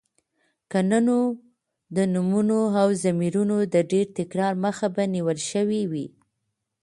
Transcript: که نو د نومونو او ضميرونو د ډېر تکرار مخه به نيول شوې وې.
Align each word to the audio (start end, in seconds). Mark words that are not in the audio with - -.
که 0.71 0.79
نو 1.07 1.19
د 1.95 1.97
نومونو 2.13 2.59
او 2.81 2.87
ضميرونو 3.03 3.57
د 3.73 3.75
ډېر 3.91 4.05
تکرار 4.19 4.53
مخه 4.65 4.87
به 4.95 5.03
نيول 5.13 5.39
شوې 5.51 5.81
وې. 5.91 6.07